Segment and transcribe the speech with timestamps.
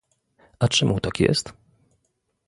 [0.59, 1.53] A czemu tak jest?